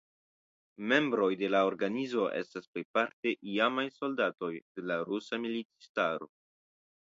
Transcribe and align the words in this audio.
Membroj 0.91 1.27
de 1.41 1.49
la 1.55 1.61
organizo 1.71 2.23
estas 2.39 2.71
plejparte 2.73 3.35
iamaj 3.57 3.85
soldatoj 3.99 4.51
de 4.59 4.87
la 4.93 4.99
rusa 5.13 5.43
militistaro. 5.47 6.33